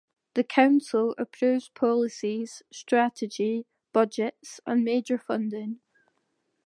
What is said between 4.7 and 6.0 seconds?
major funding.